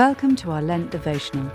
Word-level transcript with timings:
Welcome 0.00 0.34
to 0.36 0.52
our 0.52 0.62
Lent 0.62 0.90
devotional. 0.90 1.52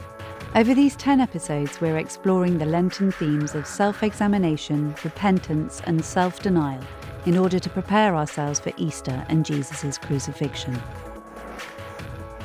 Over 0.53 0.75
these 0.75 0.95
10 0.97 1.19
episodes, 1.19 1.81
we're 1.81 1.97
exploring 1.97 2.59
the 2.59 2.65
Lenten 2.67 3.11
themes 3.11 3.55
of 3.55 3.65
self 3.65 4.03
examination, 4.03 4.93
repentance, 5.03 5.81
and 5.85 6.05
self 6.05 6.43
denial 6.43 6.83
in 7.25 7.39
order 7.39 7.57
to 7.57 7.69
prepare 7.71 8.15
ourselves 8.15 8.59
for 8.59 8.71
Easter 8.77 9.25
and 9.29 9.43
Jesus' 9.43 9.97
crucifixion. 9.97 10.79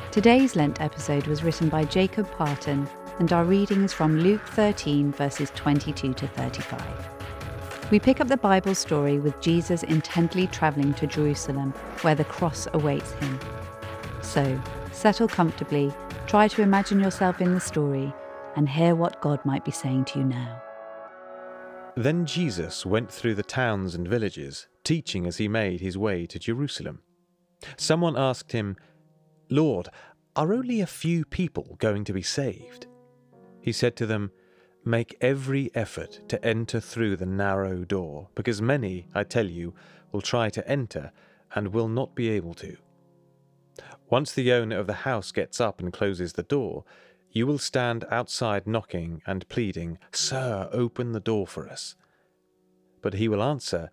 Today's 0.09 0.55
Lent 0.55 0.81
episode 0.81 1.27
was 1.27 1.43
written 1.43 1.69
by 1.69 1.85
Jacob 1.85 2.27
Parton, 2.31 2.89
and 3.19 3.31
our 3.31 3.45
reading 3.45 3.83
is 3.83 3.93
from 3.93 4.21
Luke 4.21 4.47
13, 4.47 5.11
verses 5.11 5.51
22 5.53 6.15
to 6.15 6.27
35. 6.29 7.91
We 7.91 7.99
pick 7.99 8.19
up 8.19 8.27
the 8.27 8.37
Bible 8.37 8.73
story 8.73 9.19
with 9.19 9.39
Jesus 9.39 9.83
intently 9.83 10.47
travelling 10.47 10.95
to 10.95 11.05
Jerusalem, 11.05 11.75
where 12.01 12.15
the 12.15 12.25
cross 12.25 12.67
awaits 12.73 13.11
him. 13.11 13.39
So, 14.23 14.59
settle 14.91 15.27
comfortably, 15.27 15.91
try 16.27 16.47
to 16.47 16.61
imagine 16.61 16.99
yourself 16.99 17.41
in 17.41 17.53
the 17.53 17.59
story, 17.59 18.13
and 18.55 18.67
hear 18.67 18.95
what 18.95 19.21
God 19.21 19.43
might 19.45 19.65
be 19.65 19.71
saying 19.71 20.05
to 20.05 20.19
you 20.19 20.25
now. 20.25 20.61
Then 21.95 22.25
Jesus 22.25 22.85
went 22.85 23.11
through 23.11 23.35
the 23.35 23.43
towns 23.43 23.95
and 23.95 24.07
villages, 24.07 24.67
teaching 24.83 25.25
as 25.25 25.37
he 25.37 25.47
made 25.47 25.81
his 25.81 25.97
way 25.97 26.25
to 26.27 26.39
Jerusalem. 26.39 27.01
Someone 27.77 28.17
asked 28.17 28.51
him, 28.51 28.77
Lord, 29.49 29.89
are 30.35 30.53
only 30.53 30.79
a 30.79 30.87
few 30.87 31.25
people 31.25 31.75
going 31.79 32.05
to 32.05 32.13
be 32.13 32.21
saved? 32.21 32.87
He 33.61 33.71
said 33.71 33.95
to 33.97 34.05
them, 34.05 34.31
Make 34.83 35.15
every 35.21 35.69
effort 35.75 36.21
to 36.29 36.43
enter 36.43 36.79
through 36.79 37.17
the 37.17 37.25
narrow 37.25 37.83
door, 37.83 38.29
because 38.33 38.61
many, 38.61 39.07
I 39.13 39.23
tell 39.23 39.45
you, 39.45 39.75
will 40.11 40.21
try 40.21 40.49
to 40.49 40.67
enter 40.67 41.11
and 41.53 41.67
will 41.67 41.87
not 41.87 42.15
be 42.15 42.29
able 42.29 42.53
to. 42.55 42.77
Once 44.11 44.33
the 44.33 44.51
owner 44.51 44.77
of 44.77 44.87
the 44.87 44.93
house 44.93 45.31
gets 45.31 45.61
up 45.61 45.79
and 45.79 45.93
closes 45.93 46.33
the 46.33 46.43
door, 46.43 46.83
you 47.31 47.47
will 47.47 47.57
stand 47.57 48.03
outside 48.11 48.67
knocking 48.67 49.21
and 49.25 49.47
pleading, 49.47 49.97
Sir, 50.11 50.69
open 50.73 51.13
the 51.13 51.21
door 51.21 51.47
for 51.47 51.69
us. 51.69 51.95
But 53.01 53.13
he 53.13 53.29
will 53.29 53.41
answer, 53.41 53.89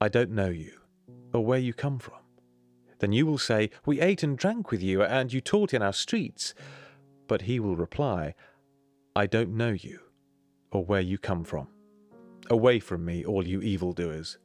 I 0.00 0.08
don't 0.08 0.30
know 0.30 0.48
you, 0.48 0.80
or 1.34 1.44
where 1.44 1.58
you 1.58 1.74
come 1.74 1.98
from. 1.98 2.20
Then 3.00 3.12
you 3.12 3.26
will 3.26 3.36
say, 3.36 3.68
We 3.84 4.00
ate 4.00 4.22
and 4.22 4.38
drank 4.38 4.70
with 4.70 4.82
you, 4.82 5.02
and 5.02 5.30
you 5.30 5.42
taught 5.42 5.74
in 5.74 5.82
our 5.82 5.92
streets. 5.92 6.54
But 7.28 7.42
he 7.42 7.60
will 7.60 7.76
reply, 7.76 8.34
I 9.14 9.26
don't 9.26 9.54
know 9.54 9.72
you, 9.72 10.00
or 10.72 10.86
where 10.86 11.02
you 11.02 11.18
come 11.18 11.44
from. 11.44 11.68
Away 12.48 12.80
from 12.80 13.04
me, 13.04 13.26
all 13.26 13.46
you 13.46 13.60
evildoers. 13.60 14.38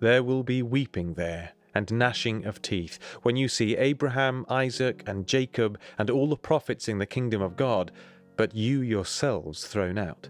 There 0.00 0.22
will 0.22 0.42
be 0.42 0.62
weeping 0.62 1.14
there 1.14 1.54
and 1.74 1.90
gnashing 1.92 2.44
of 2.44 2.62
teeth 2.62 2.98
when 3.22 3.36
you 3.36 3.48
see 3.48 3.76
Abraham, 3.76 4.44
Isaac, 4.48 5.02
and 5.06 5.26
Jacob, 5.26 5.78
and 5.98 6.10
all 6.10 6.28
the 6.28 6.36
prophets 6.36 6.88
in 6.88 6.98
the 6.98 7.06
kingdom 7.06 7.42
of 7.42 7.56
God, 7.56 7.90
but 8.36 8.54
you 8.54 8.80
yourselves 8.80 9.66
thrown 9.66 9.98
out. 9.98 10.28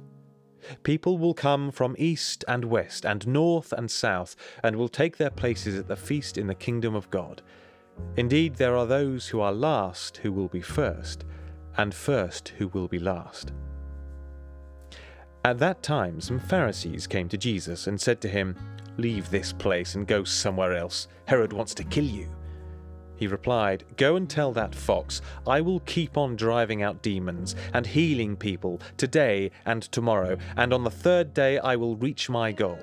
People 0.83 1.19
will 1.19 1.35
come 1.35 1.71
from 1.73 1.97
east 1.99 2.45
and 2.47 2.65
west, 2.65 3.05
and 3.05 3.27
north 3.27 3.73
and 3.73 3.91
south, 3.91 4.37
and 4.63 4.77
will 4.77 4.89
take 4.89 5.17
their 5.17 5.31
places 5.31 5.79
at 5.79 5.89
the 5.89 5.97
feast 5.97 6.39
in 6.39 6.47
the 6.47 6.55
kingdom 6.55 6.95
of 6.95 7.11
God. 7.11 7.43
Indeed, 8.17 8.57
there 8.57 8.77
are 8.77 8.87
those 8.87 9.29
who 9.29 9.41
are 9.41 9.53
last 9.53 10.19
who 10.19 10.33
will 10.33 10.49
be 10.49 10.61
first, 10.61 11.25
and 11.77 11.95
first 11.95 12.51
who 12.59 12.69
will 12.69 12.89
be 12.89 12.99
last. 12.99 13.53
At 15.45 15.59
that 15.59 15.83
time, 15.83 16.21
some 16.21 16.39
Pharisees 16.39 17.09
came 17.09 17.29
to 17.29 17.37
Jesus 17.37 17.87
and 17.89 18.01
said 18.01 18.21
to 18.21 18.29
him, 18.29 18.57
Leave 18.99 19.31
this 19.31 19.53
place 19.53 19.95
and 19.95 20.07
go 20.07 20.25
somewhere 20.25 20.77
else. 20.77 21.09
Herod 21.27 21.53
wants 21.53 21.75
to 21.75 21.85
kill 21.85 22.05
you. 22.05 22.29
He 23.17 23.27
replied, 23.27 23.85
Go 23.97 24.17
and 24.17 24.29
tell 24.29 24.53
that 24.53 24.75
fox, 24.75 25.23
I 25.47 25.61
will 25.61 25.81
keep 25.81 26.17
on 26.17 26.35
driving 26.35 26.83
out 26.83 27.03
demons 27.03 27.55
and 27.73 27.87
healing 27.87 28.37
people 28.37 28.81
today 28.97 29.51
and 29.65 29.83
tomorrow, 29.83 30.37
and 30.57 30.73
on 30.73 30.83
the 30.83 30.91
third 30.91 31.33
day 31.33 31.59
I 31.59 31.77
will 31.77 31.97
reach 31.97 32.29
my 32.29 32.53
goal. 32.53 32.79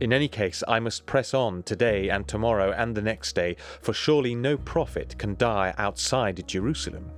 In 0.00 0.12
any 0.12 0.28
case, 0.28 0.62
I 0.66 0.80
must 0.80 1.06
press 1.06 1.34
on 1.34 1.62
today 1.64 2.08
and 2.08 2.26
tomorrow 2.26 2.72
and 2.72 2.96
the 2.96 3.02
next 3.02 3.34
day, 3.34 3.56
for 3.82 3.92
surely 3.92 4.34
no 4.34 4.56
prophet 4.56 5.18
can 5.18 5.34
die 5.36 5.74
outside 5.76 6.46
Jerusalem. 6.46 7.10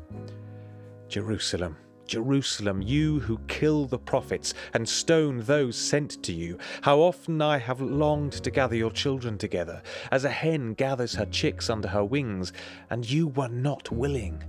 Jerusalem 1.09 1.76
Jerusalem, 2.10 2.82
you 2.82 3.21
who 3.21 3.38
kill 3.47 3.87
the 3.87 3.97
prophets 3.98 4.53
and 4.75 4.87
stone 4.87 5.38
those 5.44 5.76
sent 5.76 6.21
to 6.25 6.32
you, 6.32 6.59
how 6.82 6.98
often 6.98 7.41
I 7.41 7.56
have 7.59 7.81
longed 7.81 8.32
to 8.32 8.50
gather 8.50 8.75
your 8.75 8.91
children 8.91 9.38
together, 9.38 9.81
as 10.10 10.25
a 10.25 10.28
hen 10.28 10.75
gathers 10.75 11.15
her 11.15 11.26
chicks 11.26 11.70
under 11.70 11.87
her 11.87 12.04
wings, 12.04 12.53
and 12.91 13.09
you 13.09 13.28
were 13.28 13.49
not 13.49 13.93
willing. 13.93 14.43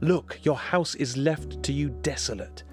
Look, 0.00 0.40
your 0.44 0.56
house 0.56 0.94
is 0.94 1.18
left 1.18 1.62
to 1.64 1.74
you 1.74 1.90
desolate. 1.90 2.64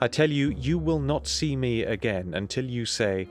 I 0.00 0.08
tell 0.08 0.30
you, 0.30 0.48
you 0.56 0.78
will 0.78 1.00
not 1.00 1.26
see 1.26 1.54
me 1.54 1.82
again 1.82 2.32
until 2.32 2.64
you 2.64 2.86
say, 2.86 3.28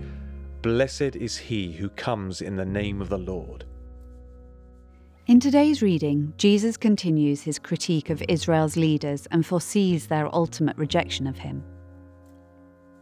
Blessed 0.61 1.15
is 1.15 1.37
he 1.37 1.71
who 1.71 1.89
comes 1.89 2.41
in 2.41 2.55
the 2.55 2.65
name 2.65 3.01
of 3.01 3.09
the 3.09 3.17
Lord. 3.17 3.65
In 5.27 5.41
today's 5.41 5.81
reading, 5.81 6.31
Jesus 6.37 6.77
continues 6.77 7.41
his 7.41 7.59
critique 7.59 8.09
of 8.09 8.23
Israel's 8.29 8.77
leaders 8.77 9.27
and 9.29 9.45
foresees 9.45 10.07
their 10.07 10.33
ultimate 10.33 10.77
rejection 10.77 11.27
of 11.27 11.37
him. 11.37 11.65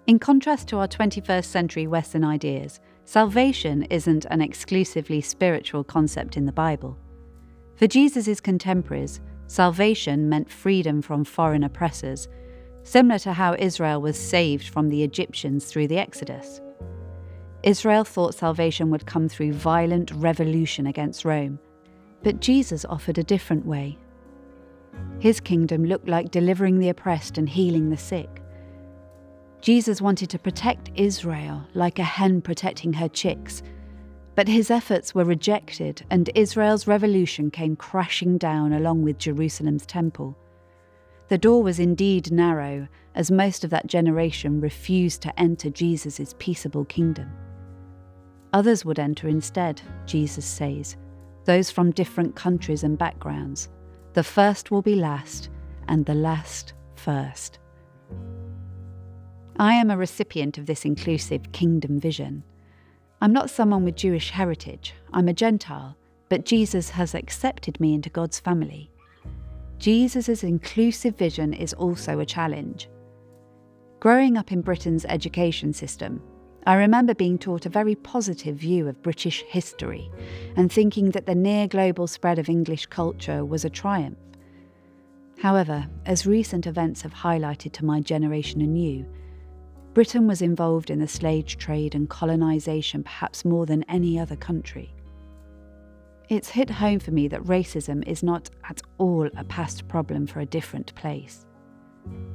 In 0.08 0.18
contrast 0.18 0.68
to 0.70 0.78
our 0.78 0.88
21st 0.88 1.46
century 1.46 1.86
Western 1.86 2.24
ideas, 2.24 2.80
salvation 3.04 3.84
isn't 3.92 4.26
an 4.32 4.42
exclusively 4.42 5.22
spiritual 5.22 5.84
concept 5.84 6.36
in 6.36 6.48
the 6.48 6.52
Bible. 6.52 6.98
For 7.76 7.86
Jesus' 7.86 8.42
contemporaries, 8.42 9.22
salvation 9.46 10.28
meant 10.28 10.50
freedom 10.50 11.04
from 11.04 11.26
foreign 11.26 11.64
oppressors, 11.64 12.28
similar 12.82 13.20
to 13.20 13.34
how 13.34 13.56
Israel 13.60 14.02
was 14.02 14.18
saved 14.18 14.70
from 14.70 14.90
the 14.90 15.04
Egyptians 15.04 15.66
through 15.66 15.90
the 15.90 16.00
Exodus. 16.00 16.60
Israel 17.62 18.04
thought 18.04 18.34
salvation 18.34 18.90
would 18.90 19.06
come 19.06 19.30
through 19.30 19.54
violent 19.54 20.10
revolution 20.10 20.88
against 20.88 21.24
Rome 21.24 21.60
but 22.26 22.40
Jesus 22.40 22.86
offered 22.86 23.20
a 23.20 23.24
different 23.24 23.68
way. 23.68 24.00
His 25.20 25.40
kingdom 25.40 25.86
looked 25.86 26.08
like 26.08 26.32
delivering 26.32 26.80
the 26.80 26.90
oppressed 26.90 27.38
and 27.38 27.48
healing 27.48 27.92
the 27.92 27.98
sick. 27.98 28.42
Jesus 29.62 30.02
wanted 30.02 30.32
to 30.32 30.40
protect 30.40 30.90
Israel 30.96 31.68
like 31.76 32.00
a 32.00 32.04
hen 32.04 32.42
protecting 32.42 32.94
her 32.94 33.08
chicks, 33.10 33.62
but 34.34 34.48
his 34.48 34.72
efforts 34.72 35.14
were 35.14 35.24
rejected, 35.24 36.04
and 36.10 36.32
Israel's 36.34 36.88
revolution 36.88 37.52
came 37.52 37.76
crashing 37.76 38.40
down 38.40 38.74
along 38.74 39.04
with 39.04 39.20
Jerusalem's 39.20 39.86
temple. 39.86 40.36
The 41.28 41.38
door 41.38 41.62
was 41.62 41.80
indeed 41.80 42.32
narrow, 42.32 42.88
as 43.14 43.30
most 43.30 43.64
of 43.64 43.70
that 43.70 43.86
generation 43.86 44.60
refused 44.60 45.22
to 45.22 45.40
enter 45.40 45.70
Jesus' 45.70 46.34
peaceable 46.40 46.86
kingdom. 46.86 47.30
Others 48.52 48.84
would 48.84 48.98
enter 48.98 49.28
instead, 49.28 49.80
Jesus 50.08 50.46
says 50.46 50.98
those 51.46 51.72
from 51.72 51.92
different 51.92 52.36
countries 52.36 52.84
and 52.84 52.98
backgrounds. 52.98 53.70
The 54.14 54.24
first 54.24 54.72
will 54.72 54.82
be 54.82 54.96
last, 54.96 55.50
and 55.88 56.06
the 56.06 56.16
last 56.16 56.74
first. 56.96 57.60
I 59.58 59.74
am 59.74 59.90
a 59.90 59.98
recipient 59.98 60.58
of 60.58 60.66
this 60.66 60.84
inclusive 60.84 61.52
kingdom 61.52 62.00
vision. 62.00 62.44
I'm 63.22 63.32
not 63.32 63.50
someone 63.50 63.86
with 63.86 63.96
Jewish 63.96 64.30
heritage, 64.30 64.94
I'm 65.14 65.28
a 65.28 65.34
Gentile, 65.34 65.96
but 66.30 66.46
Jesus 66.46 66.90
has 66.90 67.16
accepted 67.16 67.80
me 67.80 67.94
into 67.94 68.10
God's 68.10 68.40
family. 68.40 68.92
Jesus' 69.78 70.44
inclusive 70.44 71.18
vision 71.18 71.54
is 71.54 71.74
also 71.74 72.20
a 72.20 72.26
challenge. 72.26 72.90
Growing 74.00 74.38
up 74.38 74.52
in 74.52 74.62
Britain's 74.62 75.06
education 75.06 75.74
system, 75.74 76.22
I 76.68 76.74
remember 76.76 77.14
being 77.14 77.38
taught 77.38 77.68
a 77.68 77.70
very 77.70 77.94
positive 77.94 78.56
view 78.56 78.88
of 78.88 79.04
British 79.04 79.44
history 79.44 80.10
and 80.56 80.72
thinking 80.72 81.12
that 81.12 81.28
the 81.28 81.36
near 81.36 81.68
global 81.68 82.08
spread 82.08 82.40
of 82.40 82.50
English 82.50 82.88
culture 82.88 83.46
was 83.46 83.64
a 83.64 83.70
triumph. 83.70 84.18
However, 85.40 85.86
as 86.08 86.26
recent 86.26 86.66
events 86.66 87.04
have 87.04 87.14
highlighted 87.14 87.72
to 87.74 87.86
my 87.86 88.02
generation 88.02 88.62
anew, 88.62 89.06
Britain 89.94 90.26
was 90.26 90.42
involved 90.42 90.90
in 90.90 90.98
the 90.98 91.08
slave 91.08 91.46
trade 91.46 91.94
and 91.94 92.10
colonisation 92.10 93.04
perhaps 93.04 93.46
more 93.46 93.68
than 93.68 93.84
any 93.84 94.18
other 94.18 94.36
country. 94.36 94.92
It's 96.30 96.50
hit 96.50 96.72
home 96.72 96.98
for 96.98 97.12
me 97.12 97.28
that 97.28 97.44
racism 97.44 98.06
is 98.08 98.24
not 98.24 98.50
at 98.68 98.82
all 98.98 99.30
a 99.38 99.44
past 99.44 99.88
problem 99.88 100.26
for 100.26 100.40
a 100.40 100.48
different 100.48 100.96
place. 100.96 101.46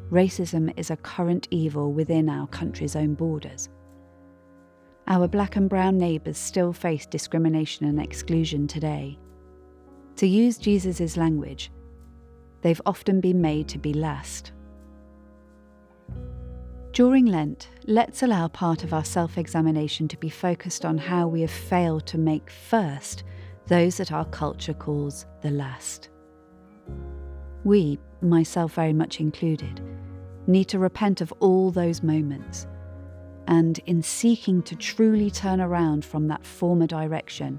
Racism 0.09 0.73
is 0.79 0.91
a 0.91 0.97
current 0.97 1.49
evil 1.50 1.93
within 1.93 2.29
our 2.29 2.47
country's 2.47 2.94
own 2.94 3.15
borders 3.15 3.69
our 5.11 5.27
black 5.27 5.57
and 5.57 5.69
brown 5.69 5.99
neighbours 5.99 6.39
still 6.39 6.73
face 6.73 7.05
discrimination 7.05 7.85
and 7.85 8.01
exclusion 8.01 8.69
today. 8.69 9.19
To 10.17 10.27
use 10.27 10.57
Jesus' 10.57 11.17
language, 11.17 11.73
they've 12.62 12.81
often 12.87 13.21
been 13.21 13.41
made 13.41 13.67
to 13.69 13.79
be 13.79 13.93
last. 13.93 14.53
During 16.93 17.27
Lent, 17.27 17.71
let's 17.87 18.23
allow 18.23 18.47
part 18.47 18.85
of 18.85 18.95
our 18.95 19.05
self 19.05 19.37
examination 19.37 20.07
to 20.09 20.17
be 20.17 20.29
focused 20.29 20.85
on 20.85 20.97
how 20.97 21.27
we 21.27 21.41
have 21.41 21.51
failed 21.51 22.07
to 22.07 22.19
make 22.19 22.49
first 22.49 23.25
those 23.67 23.97
that 23.97 24.12
our 24.12 24.27
culture 24.27 24.75
calls 24.75 25.27
the 25.43 25.51
last. 25.51 26.09
We, 27.65 27.99
myself 28.23 28.75
very 28.75 28.93
much 28.93 29.19
included, 29.19 29.81
need 30.47 30.67
to 30.67 30.79
repent 30.79 31.21
of 31.21 31.33
all 31.41 31.73
those 31.73 32.03
moments. 32.03 32.69
And 33.50 33.81
in 33.85 34.00
seeking 34.00 34.62
to 34.62 34.76
truly 34.76 35.31
turn 35.31 35.61
around 35.61 36.05
from 36.05 36.29
that 36.29 36.47
former 36.47 36.87
direction, 36.87 37.58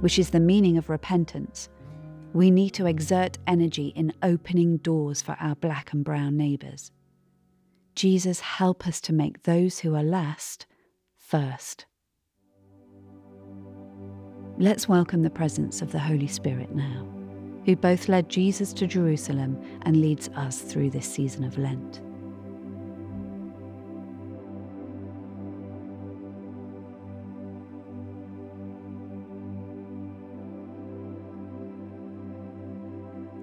which 0.00 0.18
is 0.18 0.30
the 0.30 0.40
meaning 0.40 0.78
of 0.78 0.88
repentance, 0.88 1.68
we 2.32 2.50
need 2.50 2.70
to 2.70 2.86
exert 2.86 3.38
energy 3.46 3.88
in 3.96 4.12
opening 4.22 4.76
doors 4.78 5.20
for 5.20 5.36
our 5.40 5.56
black 5.56 5.92
and 5.92 6.04
brown 6.04 6.36
neighbours. 6.36 6.92
Jesus, 7.96 8.40
help 8.40 8.86
us 8.86 9.00
to 9.02 9.12
make 9.12 9.42
those 9.42 9.80
who 9.80 9.94
are 9.94 10.02
last 10.02 10.66
first. 11.16 11.86
Let's 14.56 14.88
welcome 14.88 15.22
the 15.22 15.30
presence 15.30 15.82
of 15.82 15.90
the 15.90 15.98
Holy 15.98 16.28
Spirit 16.28 16.74
now, 16.76 17.08
who 17.64 17.74
both 17.74 18.08
led 18.08 18.28
Jesus 18.28 18.72
to 18.74 18.86
Jerusalem 18.86 19.60
and 19.82 20.00
leads 20.00 20.28
us 20.30 20.60
through 20.60 20.90
this 20.90 21.06
season 21.06 21.42
of 21.42 21.58
Lent. 21.58 22.00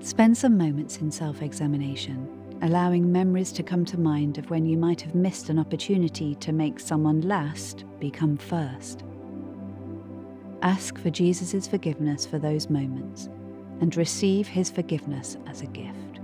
Spend 0.02 0.36
some 0.36 0.58
moments 0.58 0.98
in 0.98 1.12
self 1.12 1.44
examination, 1.44 2.28
allowing 2.64 3.12
memories 3.12 3.52
to 3.52 3.62
come 3.62 3.86
to 3.86 4.00
mind 4.00 4.40
of 4.40 4.50
when 4.50 4.66
you 4.66 4.76
might 4.76 5.00
have 5.02 5.14
missed 5.14 5.50
an 5.50 5.60
opportunity 5.60 6.34
to 6.36 6.52
make 6.52 6.80
someone 6.80 7.22
last 7.22 7.86
become 8.00 8.36
first. 8.36 9.04
Ask 10.64 10.98
for 10.98 11.12
Jesus' 11.12 11.68
forgiveness 11.68 12.26
for 12.26 12.40
those 12.40 12.68
moments 12.68 13.30
and 13.80 13.96
receive 13.96 14.48
his 14.48 14.72
forgiveness 14.72 15.38
as 15.46 15.62
a 15.62 15.68
gift. 15.68 16.20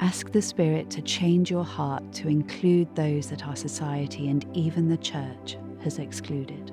Ask 0.00 0.32
the 0.32 0.42
Spirit 0.42 0.90
to 0.90 1.02
change 1.02 1.52
your 1.52 1.64
heart 1.64 2.12
to 2.14 2.28
include 2.28 2.92
those 2.96 3.30
that 3.30 3.46
our 3.46 3.56
society 3.56 4.28
and 4.28 4.44
even 4.56 4.88
the 4.88 4.96
church 4.96 5.56
has 5.84 6.00
excluded. 6.00 6.72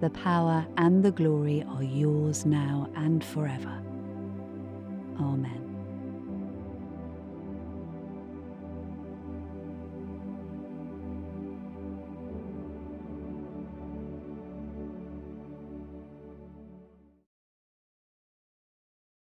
the 0.00 0.10
power, 0.10 0.66
and 0.76 1.04
the 1.04 1.10
glory 1.10 1.64
are 1.68 1.82
yours 1.82 2.46
now 2.46 2.88
and 2.94 3.24
forever. 3.24 3.82